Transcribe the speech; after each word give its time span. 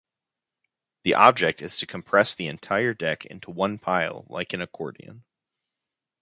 The 1.03 1.13
object 1.13 1.61
is 1.61 1.77
to 1.77 1.85
compress 1.85 2.33
the 2.33 2.47
entire 2.47 2.95
deck 2.95 3.23
into 3.23 3.51
one 3.51 3.77
pile 3.77 4.25
like 4.29 4.51
an 4.51 4.59
accordion. 4.59 5.25